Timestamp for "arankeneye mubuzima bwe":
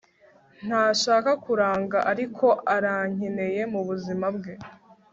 2.75-4.53